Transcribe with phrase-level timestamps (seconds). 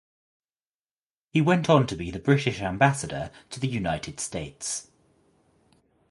[1.29, 4.87] He went on to be the British Ambassador to the United States.